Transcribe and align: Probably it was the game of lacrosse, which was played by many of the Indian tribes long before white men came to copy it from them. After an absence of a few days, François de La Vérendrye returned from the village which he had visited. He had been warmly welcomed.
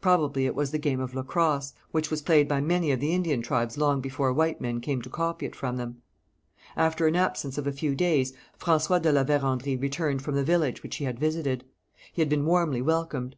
Probably 0.00 0.46
it 0.46 0.54
was 0.54 0.70
the 0.70 0.78
game 0.78 1.00
of 1.00 1.12
lacrosse, 1.12 1.72
which 1.90 2.08
was 2.08 2.22
played 2.22 2.46
by 2.46 2.60
many 2.60 2.92
of 2.92 3.00
the 3.00 3.12
Indian 3.12 3.42
tribes 3.42 3.76
long 3.76 4.00
before 4.00 4.32
white 4.32 4.60
men 4.60 4.80
came 4.80 5.02
to 5.02 5.10
copy 5.10 5.44
it 5.44 5.56
from 5.56 5.76
them. 5.76 6.02
After 6.76 7.08
an 7.08 7.16
absence 7.16 7.58
of 7.58 7.66
a 7.66 7.72
few 7.72 7.96
days, 7.96 8.32
François 8.60 9.02
de 9.02 9.10
La 9.10 9.24
Vérendrye 9.24 9.82
returned 9.82 10.22
from 10.22 10.36
the 10.36 10.44
village 10.44 10.84
which 10.84 10.98
he 10.98 11.04
had 11.04 11.18
visited. 11.18 11.64
He 12.12 12.22
had 12.22 12.28
been 12.28 12.46
warmly 12.46 12.80
welcomed. 12.80 13.34